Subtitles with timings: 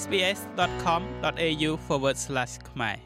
[0.00, 1.70] sbs.com.au/
[2.70, 2.96] ខ្មែរ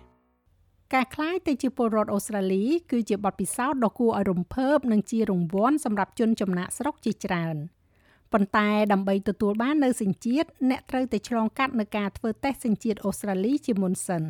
[0.94, 7.56] ការคล้ายទៅជាពលរដ្ឋអូស្ត្រាលីគឺជាបទពិសោធន៍ដ៏គួរឲ្យរំភើបនិងជារង្វាន់សម្រាប់ជនចំណាក់ស្រុកជាច្រើន
[8.32, 14.23] ប៉ុន្តែដើម្បីទទួលបាននៅសញ្ជាតិអ្នកត្រូវតែឆ្លងកាត់នឹងការធ្វើតេស្តសញ្ជាតិអូស្ត្រាលីជាមុនសិន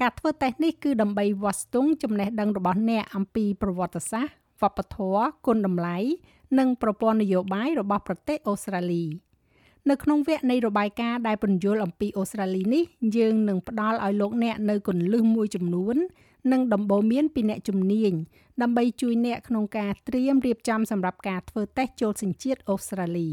[0.00, 5.98] ការធ្វើតេស្តនេះគឺដើម្បីវាស់ស្ទង់ចំណេះដឹងរបស់អ្នកអំពីប្រវត្តិសាស្ត្រវប្បធម៌គុណតម្លៃ
[6.58, 9.04] និងប្រព័ន្ធនយោបាយរបស់ប្រទេសអូស្ត្រាលី។
[9.89, 12.83] នៅក្នុងវគ្គនៃរបាយការណ៍ដែលពន្យល់អំពីអូស្ត្រាលីនេះ
[13.17, 15.95] យើងនឹងផ្ដល់ឲ្យលោកអ្នកនៅគន្លឹះមួយចំនួន
[16.51, 18.13] និងដំបូន្មានពីអ្នកជំនាញ
[18.61, 23.29] ដើម្បីជួយអ្នកក្នុងការត្រៀមរៀបចំសម្រាប់ការធ្វើតេស្តចូលសញ្ជាតិអូស្ត្រាលី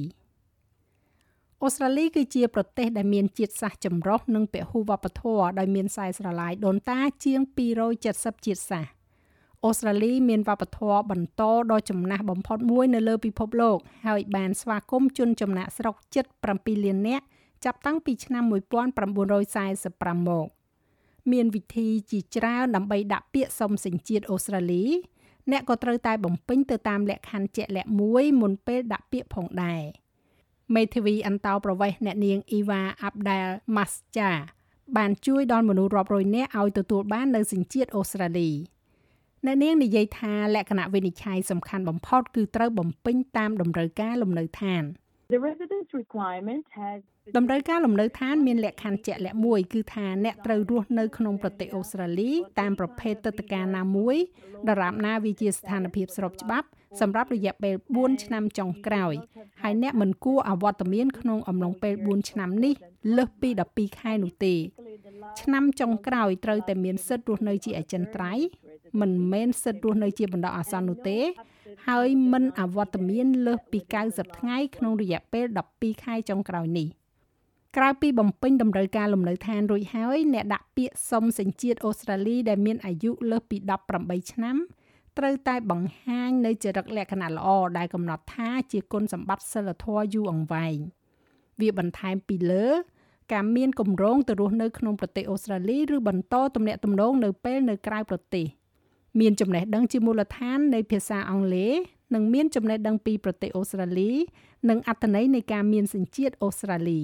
[1.62, 7.40] អូស្ត្រាលីគឺជាប្រទេសដែលមានជាតិសាសន៍ចម្រុះនិងពហុវប្បធម៌ដោយមានខ្សែស្រឡាយដូនតាជាង
[7.92, 8.90] 270ជាតិសាសន៍
[9.64, 16.24] អូស្ត្រាលីមានវប្បធម៌បន្តដ៏ចំណាស់បំផុតមួយនៅលើពិភពលោក ហើយបានស្វាគមន៍ជនចំណាក់ស្រុកជិត
[16.54, 17.24] 7លាននាក់
[17.64, 20.48] ចាប់តាំងពីឆ្នាំ1945មក
[21.32, 24.84] មានវិធីជាច្រើនដើម្បីដាក់ពាក្យសុំសញ្ជាតិអូស្ត្រាលី
[25.50, 29.82] អ្នកក៏ត្រូវតែបំពេញទៅតាមលក្ខខណ្ឌជាក់លាក់មួយមុនពេលដាក់ពាក្យផងដែរ
[30.74, 33.46] មេធាវីអន្តោប្រវេសន៍អ្នកនាងអ៊ីវ៉ាអាប់ដែល
[33.76, 34.30] ម៉ាស្ចា
[34.96, 38.50] បានជួយដល់មនុស្សរាប់រយនាក់ឲ្យទទួលបាននៅសញ្ជាតិអូស្ត្រាលី។
[39.46, 44.82] អ្នកនាងនិយាយថាលក្ខណៈវិនិច្ឆ័យសំខាន់បំផុតគឺត្រូវបំពេញតាមតម្រូវការលំនៅឋាន
[45.34, 47.00] The residence requirement has
[47.36, 54.16] តម្រូវការលំនៅឋានមានលក្ខខណ្ឌជាក់លាក់មួយគឺថាអ្នកត្រូវរស់នៅក្នុងប្រទេសអូស្ត្រាលីតាមប្រភេទទឹកតការណាមួយ
[54.68, 56.68] ដរាបណាវាជាស្ថានភាពស្របច្បាប់
[57.00, 59.14] សម្រាប់រយៈពេល4ឆ្នាំចុងក្រោយ
[59.62, 62.74] ហើយអ្នកមិនគួរអវត្តមានក្នុងអំឡុងពេល4ឆ្នាំនេះ
[63.16, 64.54] លើសពី12ខែនោះទេ
[65.40, 68.46] ឆ្នាំចុងក្រោយត្រូវតែមានសិទ្ធិរស់នៅជាអចិន្ត្រៃយ៍
[69.00, 71.18] មិនមែនសិទ្ធិរស់នៅជាបណ្ដោះអាសន្ននោះទេ
[71.88, 76.88] ហើយមិនអវត្តមានលើសពី90ថ្ងៃក្នុងរយៈពេល12ខែចុងក្រោយនេះ
[77.76, 83.56] ក្រៅពីបំពេញតម្រូវការលំនៅឋានរួចហើយអ្នកដាក់ពាក្យសុំសញ្ជាតិអូស្ត្រាលីដែលមានអាយុលើសពី
[83.94, 84.56] 18ឆ្នាំ
[85.18, 87.48] ត្រូវតែបង្ហាញនៅចរិតលក្ខណៈល្អ
[87.78, 90.76] ដែលកំណត់ថាជាគុណសម្បត្តិសិលធម៌យូរអង្វែង
[91.60, 92.66] វាបន្ថែមពីលើ
[93.32, 98.46] ការមានគម្រោងទៅរស់នៅក្នុងប្រទេសអូស្ត្រាលីឬបន្តទំនាក់ទំនងនៅពេលនៅក្រៅប្រទេស
[99.20, 101.74] មានចំណេះដឹងជាមូលដ្ឋាននៃភាសាអង់គ្លេស
[102.14, 104.10] និងមានចំណេះដឹងពីប្រទេសអូស្ត្រាលី
[104.68, 107.00] និងអត្ថន័យនៃការមានសញ្ជាតិអូស្ត្រាលី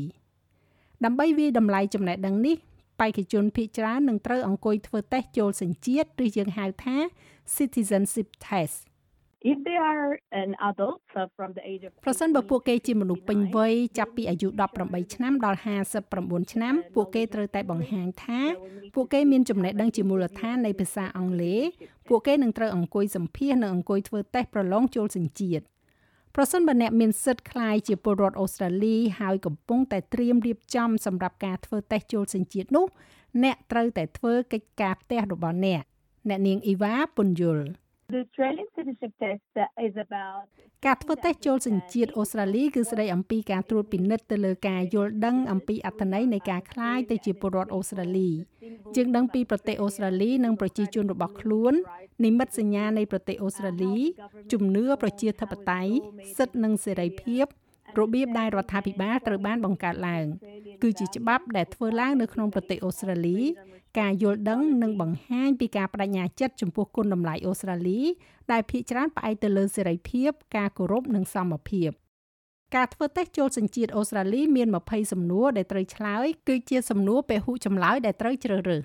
[1.04, 2.56] ដើម្បីវាតម្លៃចំណេះដឹងនេះ
[3.00, 6.96] បេក្ខជនភាគច្រើននឹងត្រូវអង្គុយធ្វើតេស្តចូលសញ្ជាតិឬយើងហៅថា
[7.56, 8.78] citizenship test
[9.52, 11.00] if they are an adult
[11.36, 14.48] from the age of ប្រសិនបើពួកគេជាមនុស្សពេញវ័យចាប់ពីអាយុ
[14.80, 15.58] 18ឆ្នាំដល់
[16.04, 18.40] 59ឆ្នាំ ពួកគេត្រូវតែបង្ហាញថា
[18.94, 21.62] ពួកគេមានចំណេះដឹងជាមូលដ្ឋាននៃភាសាអង់គ្លេស
[22.08, 25.64] ពួកគេនឹងត្រូវអង្គុយសម្ភាសនិងអង្គុយធ្វើតេស្តប្រឡងចូលសញ្ជាតិ
[26.35, 32.85] ប្រសិនបើអ្នកមានសិទ្ធិคล้ายជាពលរដ្ឋអូស្ត្រាលីហើយកំពុងតែត្រៀមរៀបចំសម្រាប់ការធ្វើតេស្តចូលសញ្ជាតិនោះ
[33.43, 35.83] អ្នកត្រូវតែធ្វើកិច្ចការផ្ទះរបស់អ្នក
[36.29, 37.59] អ្នកនាងអ៊ីវ៉ាពុនយុល
[38.13, 39.41] The Australian citizenship test
[39.87, 40.43] is about
[40.85, 48.29] ការធ្វើតេស្តចូលសញ្ជាតិអូស្ត្រាលីគឺស្ដីអំពីការត្រួតពិនិត្យទៅលើការយល់ដឹងអំពីអត្ថន័យនៃការคลายទៅជាពលរដ្ឋអូស្ត្រាលី
[48.95, 51.73] ជាងដឹងពីប្រទេសអូស្ត្រាលីនិងប្រជាជនរបស់ខ្លួន
[52.25, 53.95] និមិត្តសញ្ញានៃប្រទេសអូស្ត្រាលី
[54.51, 55.93] ជំនឿប្រជាធិបតេយ្យ
[56.37, 57.45] សិទ្ធិនិងសេរីភាព
[57.98, 60.26] របៀបដែលរដ្ឋាភិបាលត្រូវបានបង្កើតឡើង
[60.82, 63.38] គឺជាច្បាប់ដែលធ្វើឡើងនៅក្នុងប្រទេសអូស្ត្រាលី
[64.00, 68.00] ការយល់ដឹងនិងបង្ហាញពីការបដិញ្ញាចិត្តចំពោះគុណតម្លៃអូស្ត្រាលី
[68.52, 71.90] ដែលភាគច្រើនផ្អែកទៅលើសេរីភាព ការគោរពនិងសមភាព
[72.74, 78.84] ការធ្វើតេស្តចូលសញ្ជាតិអូស្ត្រាលីមាន20សំណួរដែលត្រូវឆ្លើយគឺជាសំណួរពហុចម្លើយដែលត្រូវជ្រើសរើស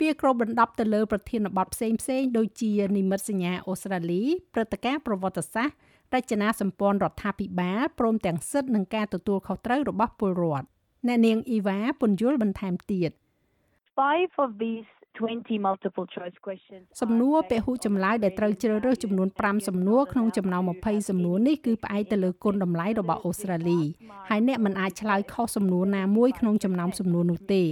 [0.00, 4.22] វាគ្របដណ្ដប់ទៅលើប្រធានបទផ្សេងផ្សេងដូចជានិមិត្តសញ្ញាអូស្ត្រាលី
[4.54, 5.76] ព្រឹត្តិការណ៍ប្រវត្តិសាស្ត្រ
[6.16, 10.66] រចនាសម្ព័ន្ធរដ្ឋាភិបាលព្រមទាំងសិទ្ធិនិងការទទួលខុសត្រូវរបស់ពលរដ្ឋ
[11.06, 13.10] អ្នកនាងអ៊ីវ៉ាពន្យល់បន្ថែមទៀត
[13.96, 14.88] 5 of these
[15.18, 23.80] 20 multiple choice questions សំណួរពហុចម្លើយដែលត្រូវជ្រើសរើសចំនួន5សំណួរក្នុងចំណោម20សំណួរនេះគឺផ្អែកទៅលើគុណតម្លៃរបស់អូស្ត្រាលី
[24.28, 27.62] ហើយអ្នកមិនអាចឆ្លើយខុសសំណួរណាមួយក្នុងចំណោមសំណួរនោះទេ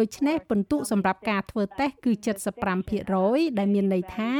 [0.00, 2.12] ដូច្នេះពិន្ទុសម្រាប់ការធ្វើតេស្តគឺ
[2.84, 4.30] 75%ដែលមានន័យថា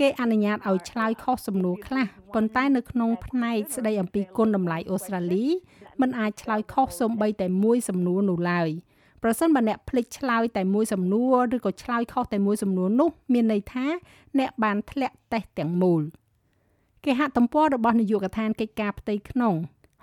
[0.00, 5.46] គេអនុញ្ញាតឲ្យឆ្លើយខុសសំណួរខ្លះប៉ុន្តែនៅក្នុងផ្នែកស្ដីអំពីគុណតម្លៃអូស្ត្រាលី
[6.00, 8.68] มันអាចឆ្លើយខុសសូម្បីតែមួយសំណួរនោះឡើយ
[9.22, 13.86] ប្រសិនបើអ្នកភ្លេចឆ្លើយតែមួយសំណួរឬក៏ឆ្លើយខុសតែមួយសំណួរនោះ មានន័យថា
[14.38, 16.02] អ្នកបានធ្លាក់តេស្តទាំងមូល
[17.04, 19.54] គេហទំព័ររបស់នាយកដ្ឋានកិច្ចការផ្ទៃក្នុង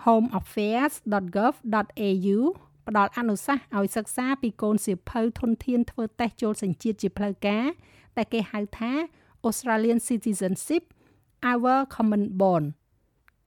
[0.06, 2.40] homeaffairs.gov.au
[2.88, 7.66] ផ្ដល់អនុសាសន៍ឲ្យសិក្សាពីកូនសៀវភៅធនធានធ្វើតេស្តចូលសញ្ជាតិជាផ្លូវការ
[8.18, 8.92] តែគេហៅថា
[9.48, 10.84] Australian Citizenship
[11.52, 12.68] Our Common Bond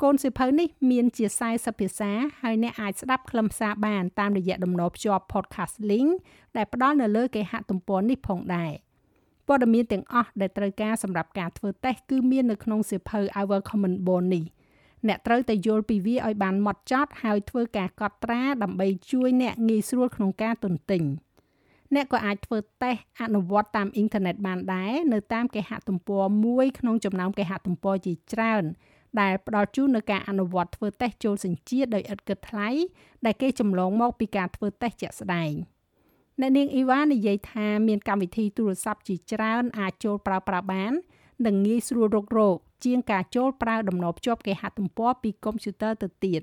[0.03, 2.11] កូនសិភៅនេះមានជា40ភាសា
[2.43, 6.11] ហើយអ្នកអាចស្ដាប់ខ្លឹមសារបានតាមរយៈតំណភ្ជាប់ podcast link
[6.57, 8.73] ដែលផ្ដល់នៅលើគេហទំព័រនេះផងដែរ
[9.47, 14.45] ព័ត៌មានទាំងអស់ដែលត្រូវការសម្រាប់ការធ្វើតេស្តគឺមាននៅក្នុងសៀវភៅ Our Common Bond នេះ
[15.09, 21.03] អ្នកត្រូវតែយល់ពីវាឲ្យបានម៉ត់ចត់ហើយធ្វើការកត់ត្រាដើម្បីជួយអ្នកងាយស្រួលក្នុងការទន្ទិញ
[21.95, 28.65] អ្នកក៏អាចធ្វើតេស្តអនុវត្តតាមអ៊ីនធឺណិតបានដែរនៅតាមគេហទំព័រមួយក្នុងចំណោមគេហទំព័រជាច្រើន
[29.21, 32.69] ដែលផ្ដល់ជូននូវការអនុវត្តធ្វើតេស្តចូលសញ្ជាតិដោយឥតគិតថ្លៃ
[33.25, 35.53] ដែលគេចម្លងមកពីការធ្វើតេស្តជាក់ស្ដែង
[36.41, 40.93] អ្នកនាងអ៊ីវ៉ានិយាយថាមានកម្មវិធីទូរស័ព្ទជាច្រើនអាចចូលប្រើប្រាស់បាន
[41.47, 46.43] និងងាយស្រួលរករក ជាងការចូលប្រើដំណភ្ជាប់គេហទំព័រពីកុំព្យូទ័រទៅទៀត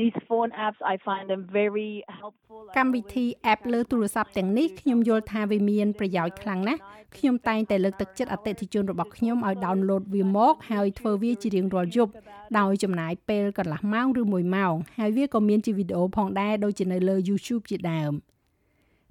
[0.00, 6.80] These phone apps I find them very helpful កម្មវិធី app លើទូរស័ព្ទទាំងនេះខ្ញុំយល់ថាវាមានប្រយោជន៍ខ្លាំងណាស់
[7.16, 12.12] ខ្ញុំតែងតែលើកទឹកចិត្តអតិថិជនរបស់ខ្ញុំឲ្យ download វាមកហើយធ្វើវាជារៀងរាល់យប់
[12.58, 18.12] ដោយចំណាយពេលកន្លះម៉ោងឬ1ម៉ោងហើយវាក៏មានជាវីដេអូផងដែរដូចជានៅលើ YouTube ជាដើម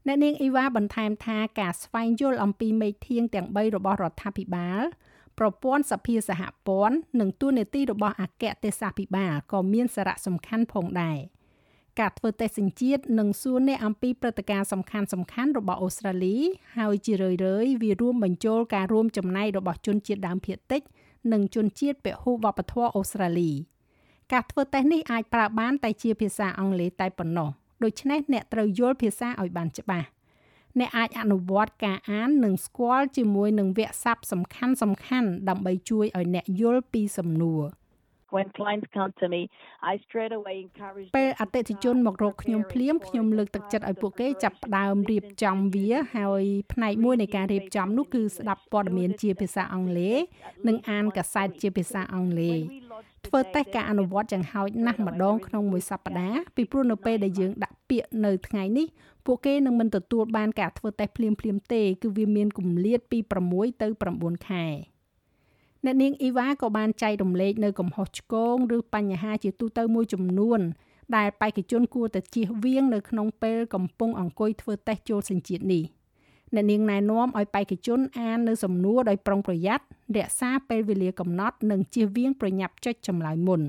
[0.07, 4.81] អ្នកនាងអ៊ីវ៉ាបន្ថែមថាការស្វែងយល់អំពីមេធាងទាំង3របស់រដ្ឋាភិបាល
[5.43, 11.17] ប្រព័ន្ធសភាសហព័ន្ធនិងទួនាទីរបស់អគ្គទេសាភិបាលក៏មានសារៈសំខាន់ផងដែរ
[11.99, 16.37] ការធ្វើតេស្តសញ្ជាតិនិងសួរអ្នកអំពីព្រឹត្តិការណ៍សំខាន់សំខាន់របស់អូស្ត្រាលី
[16.77, 20.81] ហើយជារឿយៗវារួមបញ្ចូលការរួមចំណែករបស់ជនជាតិដើមភាគតិច
[21.33, 23.51] និងជនជាតិពហុវប្បធម៌អូស្ត្រាលី
[24.31, 27.49] ការធ្វើតេស្តនេះអាចប្រើបានតែជាភាសាអង់គ្លេសតែប៉ុណ្ណោះ
[27.83, 30.07] ដូច្នេះអ្នកត្រូវយល់ភាសាឲ្យបានច្បាស់
[30.79, 37.63] អ្នកអាចអនុវត្តការអាននិងស្គាល់ជាមួយនឹងវគ្គស័ព្ទសំខាន់សំខាន់ដើម្បីជួយឲ្យអ្នកយល់ពីសំណួរ
[38.35, 39.41] when clients come to me
[39.91, 50.17] I straight away encourage ពេលអតិថិជនមករកខ្ញុំភ្លាមខ្ញុំលើកទឹកចិត្តឲ្យពួកគេចាប់ផ្ដើមរៀបចំវា ហើយផ្នែកមួយនៃការរៀបចំនោះគឺស្ដាប់ព័ត៌មានជាភាសាអង់គ្លេស
[50.67, 52.59] និងអានកាសែតជាភាសាអង់គ្លេស
[53.27, 58.87] ធ្វើតេស្តការអនុវត្តយ៉ាងហោចណាស់ម្ដងក្នុងមួយសប្ដាហ៍ពីព្រោះនៅពេលដែលយើងដាក់ពាក្យនៅថ្ងៃនេះ
[59.25, 63.19] ពួកគេនឹងមិនទទួលបានការធ្វើតេស្តភ្លាមភ្លាមទេគឺវាមានគម្លាតពី
[63.49, 63.87] 6ទៅ
[64.17, 64.65] 9ខែ
[65.85, 70.59] អ្នកនាងអ៊ីវ៉ាក៏បានចែករំលែកនៅកំហុសឆ្គងឬបញ្ហាជាទូទៅមួយចំនួន
[71.15, 75.83] ដែលបេក្ខជនគួរតែជៀសវាងនៅក្នុងពេលកំពុងអង្គុយធ្វើតេស្តចូលសញ្ជាតិនេះ
[76.55, 79.83] អ្នកនាងណែនាំឲ្យបេក្ខជនអាននៅសំណួរដោយប្រុងប្រយ័ត្ន
[80.17, 83.61] រក្សាពេលវេលាកំណត់និងជៀសវាងប្រញាប់ចុចចម្លើយមុន។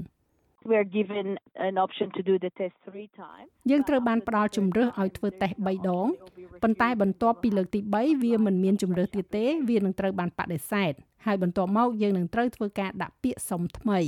[0.64, 1.38] we are given
[1.68, 6.08] an option to do the test 3 times យើងត្រូវបានផ្ដល់ជំរើសឲ្យធ្វើតេស្ត3ដង
[6.62, 10.92] ប៉ុន្តែបន្ទាប់ពីលើកទី3វាមិនមានជំរើសទៀតទេ វានឹងត្រូវបានបដិសេធ
[11.26, 14.00] ហើយបន្ទាប់មកយើងនឹងត្រូវធ្វើការដាក់ពាក្យសុំថ្មី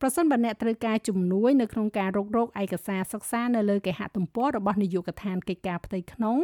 [0.00, 6.36] ប្រសិនបើអ្នកត្រូវការជំនួយនៅក្នុងការរករោគឯកសារសិក្សានៅលើគេហទំព័ររបស់នាយកដ្ឋានកិច្ចការផ្ទៃក្នុង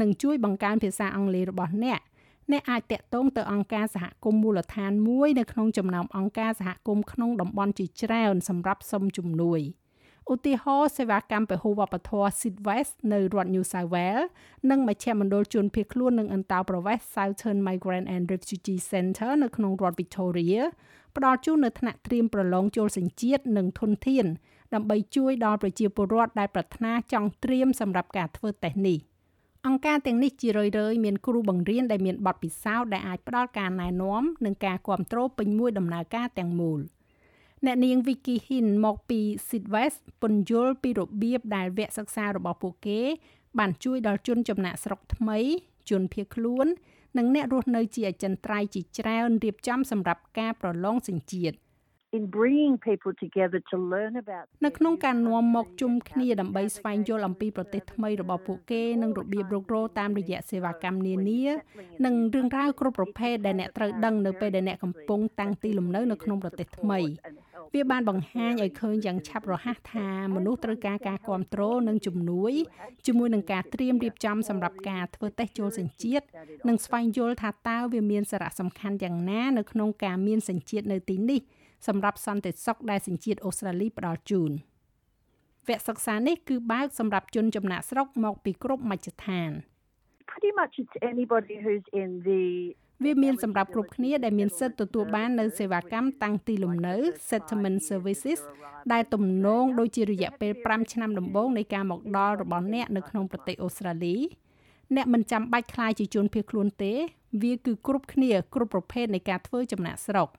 [0.00, 2.00] និងជួយបង្កើនភាសាអង់គ្លេសរបស់អ្នក
[2.52, 9.60] អ្នកអាចតាក់ទងទៅអង្គការសហគមន៍មូលដ្ឋានមួយនៅក្នុងចំណោមអង្គការសហគមន៍ក្នុងតំបន់ជាច្រើនសម្រាប់សុំជំនួយ
[10.32, 14.26] ឧទាហរណ៍សេវាកម្មពហុវប្បធម៌ Sidwest នៅរដ្ឋ New South Wales
[14.70, 20.62] និងមជ្ឈមណ្ឌលជនភៀសខ្លួននិងអន្តោប្រវេសន៍ Southern Migrant and Refugee Center នៅក្នុងរដ្ឋ Victoria
[21.16, 24.26] ផ្ដល់ជូននៅថ្នាក់ត្រៀមប្រឡងចូលសញ្ជាតិនិងធនធាន
[24.74, 29.00] ដើម្បីជួយដល់ប្រជាពលរដ្ឋដែលប្រាថ្នាចង់ត្រៀមសម្រាប់ការធ្វើតេស្តនេះ។
[29.66, 36.80] អង្គការទាំងនេះជារឿយៗមានគ្រូបង្រៀនដែលមានបទពិសោធន៍ដែលអាចផ្ដល់ការណែនាំនិងការគ្រប់គ្រងពេញមួយដំណើរការទាំងមូល
[37.64, 43.00] អ្នកនាង Vicky Hin មកពី Sidwest ពន្យល់ពីរបៀបដែលវគ្គសិក្សារបស់ពួកគេ
[43.58, 45.38] បានជួយដល់ជនចំណាក់ស្រុកថ្មី
[45.90, 46.66] ជនភៀសខ្លួន
[47.18, 51.56] និងអ្នករស់នៅជាអចិន្ត្រៃយ៍ជាច្រើនរៀបចំសម្រាប់ការប្រឡងសញ្ជាតិ
[52.16, 61.42] in bringing people together to learn about នៅក្នុងការនាំមកជុំគ្នាដើម្បីស្វែងយល់អំពីប្រទេសថ្មីរបស់ពួកគេនិងរបៀបរុករកតាមរយៈសេវាកម្មនានា
[62.04, 67.00] និងរឿងរ៉ាវគ្រប់ប្រភេទដែលអ្នកត្រូវដឹងនៅពេលដែលអ្នកកំពុងតាំងទីលំនៅនៅក្នុងប្រទេសថ្មី
[67.74, 72.52] វាបានបង្ហាញឲ្យឃើញយ៉ាងឆាប់រហ័សថាមនុស្សត្រូវការការគ្រប់គ្រងនិងជំនួយ
[73.06, 76.24] ជាមួយនឹងការត្រៀមរៀបចំសម្រាប់ការធ្វើតេស្តចូលសញ្ជាតិ
[76.68, 81.40] និងស្វែងយល់ថាតើវាមានសារៈសំខាន់យ៉ាងណានៅក្នុងការមានសញ្ជាតិនៅទីនេះ
[81.86, 84.52] សម្រាប់សន្តិសុខដែលសញ្ជាតិអូស្ត្រាលីផ្ដល់ជូន
[85.68, 89.50] វគ្គសិក្សានេះគឺបើកសម្រាប់ជនចំណាក់ស្រុកមកពីគ្រប់មជ្ឈដ្ឋាន
[90.30, 92.44] pretty much it's anybody who's in the
[93.04, 96.94] វាមានសម្រាប់គ្រប់គ្នាដែលមានសិទ្ធិទទួលបាននៅសេវាកម្មតាំងទីលំនៅ
[97.28, 98.40] settlement services
[98.92, 104.16] ដែលទំនងដូចជារយៈពេល5ឆ្នាំដំបូងនៃការមកដល់របស់អ្នកនៅក្នុងប្រទេសអូស្ត្រាលី
[104.96, 106.92] អ្នកមិនចាំបាច់ខ្លាយជាជនភៀសខ្លួនទេ
[107.42, 110.30] វាគឺគ្រប់គ្នាគ្រប់ប្រភេទនៃការធ្វើចំណាក់ស្រុក។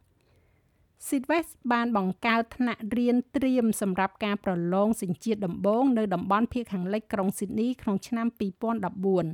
[1.07, 8.27] Sidwest បានបង្កើតថ្នាក់រៀនត្រៀមសម្រាប់ការប្រឡងសញ្ជាតិដំបូងនៅតំបន់ភាគខាងលិចក្រុង Sydney ក្នុងឆ្នាំ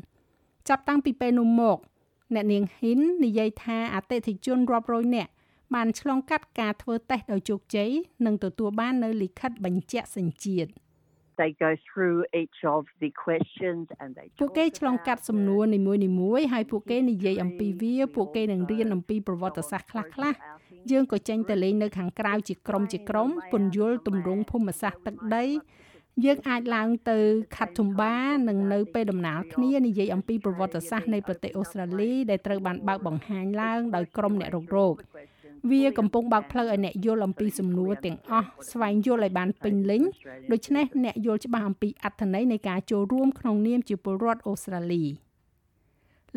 [0.02, 1.78] 2014ចាប់តាំងពីពេលនោះមក
[2.36, 5.32] អ្នកនាង Hin និយាយថាអតិថិជនរាប់រយនាក់
[5.76, 7.90] បានឆ្លងកាត់ការធ្វើតេស្តដោយជោគជ័យ
[8.26, 10.72] និងទទួលបាននៅលិខិតបញ្ជាក់សញ្ជាតិ
[11.42, 15.80] they go through each of the questions and they ពួកគេឆ្លងកាត់សំណួរនី
[16.20, 20.38] មួយៗហើយពួកគេនិយាយអំពីវាពួកគេនឹងរៀនអំពីប្រវត្តិសាស្ត្រខ្លះៗ
[20.92, 25.46] យើងក៏ចេញទៅលេងនៅខាងក្រៅជាក្រុមជាក្រុមពន្យល់ទម្រង់ភូមិសាស្ត្រទឹកដី
[26.26, 27.20] យើងអាចឡើងទៅ
[27.56, 28.18] ខាត់ធំបា
[28.48, 34.96] និងនៅពេលដំណើរគ្នានិយាយអំពីប្រវត្តិសាស្ត្រនៃប្រទេសអូស្ត្រាលីដែលត្រូវបានបើកបង្ហាញឡើងដោយក្រុមអ្នករុករក
[35.70, 40.02] វាកំពុងបើកផ្លូវឲ្យអ្នកយល់អំពីសំណួរទាំងអស់ស្វែងយល់ឲ្យបានពេញលេញ
[40.52, 45.04] ដូច្នេះអ្នកយល់ច្បាស់អំពីអត្ថន័យនៃការចូលរួមក្នុងនាមជាពលរដ្ឋអូស្ត្រាលី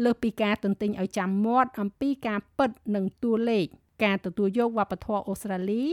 [0.05, 3.67] លើសពីការទន្ទិញឲ្យចាំមាត់អំពីការពិតនិងតួលេខ
[4.05, 5.85] ការទទួលយកវប្បធម៌អូស្ត្រាលី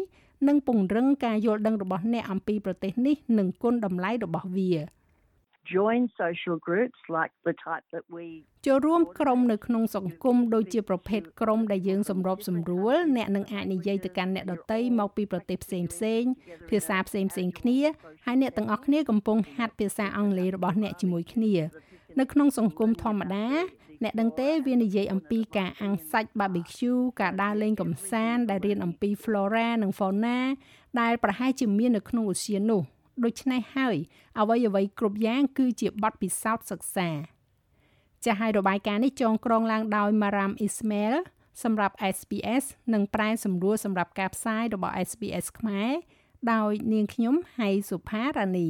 [0.47, 4.71] និងពង្រឹងការយល់ដឹងរបស់អ្នកអំពីប្រទេសនេះនិងគុណតម្លៃរបស់វា
[5.75, 8.25] join social groups like the type that we
[8.65, 16.23] ចូលរួមក្រុមនៅក្នុងសង្គមដូចជាប្រភេទក្រុមដែលយើងសម្របសម្រួលអ្នកនឹងអាចនិយាយទៅកាន់អ្នកដទៃមកពីប្រទេសផ្សេងផ្សេង
[16.69, 17.79] ភាសាផ្សេងផ្សេងគ្នា
[18.25, 21.53] ហើយអ្នកទាំងអស់គ្នាកំពុងហាត់ភាសាអង់គ្លេសរបស់អ្នកជាមួយគ្នា
[22.20, 23.48] នៅក្នុងសង្គមធម្មតា
[24.03, 30.38] អ្នកដឹងទេវានិយាយអំពីការអាំងសាច់ barbecue ការដើរលេងកម្សាន្តដែលរៀនអំពី flora និង fauna
[31.01, 32.82] ដែលប្រហែលជាមាននៅក្នុងឧទ្យាននោះ
[33.24, 33.98] ដូច្នេះហើយ
[34.39, 37.10] អ្វីអ្វីគ្រប់យ៉ាងគឺជាបទពិសោធន៍សិក្សា
[38.25, 41.15] ចាស់ហើយរបាយការណ៍នេះចងក្រងឡើងដោយ Maram Ismail
[41.63, 45.91] សម្រាប់ SPS និងប្រែសម្រួលសម្រាប់ការផ្សាយរបស់ SPS ខ្មែរ
[46.51, 48.70] ដោយនាងខ្ញុំហៃសុផារ៉ានី